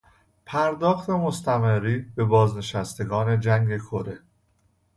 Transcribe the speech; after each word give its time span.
پرداخت 0.45 1.09
مستمری 1.09 1.99
به 2.15 2.23
بازنشستگان 2.25 3.39
جنگ 3.39 3.77
کره 3.77 4.19